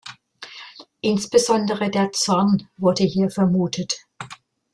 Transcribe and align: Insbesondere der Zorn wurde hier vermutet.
Insbesondere 1.01 1.91
der 1.91 2.11
Zorn 2.11 2.67
wurde 2.75 3.03
hier 3.03 3.29
vermutet. 3.29 4.07